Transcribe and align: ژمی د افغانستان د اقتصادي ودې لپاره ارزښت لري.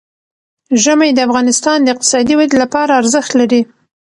ژمی 0.83 1.09
د 1.13 1.19
افغانستان 1.27 1.77
د 1.81 1.87
اقتصادي 1.93 2.33
ودې 2.37 2.57
لپاره 2.63 2.97
ارزښت 3.01 3.31
لري. 3.39 3.61